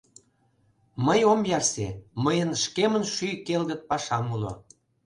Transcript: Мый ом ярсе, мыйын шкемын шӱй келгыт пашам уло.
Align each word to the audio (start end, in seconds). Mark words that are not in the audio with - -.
Мый 1.05 1.19
ом 1.31 1.41
ярсе, 1.57 1.87
мыйын 2.23 2.51
шкемын 2.63 3.03
шӱй 3.13 3.35
келгыт 3.47 3.81
пашам 3.89 4.25
уло. 4.35 4.53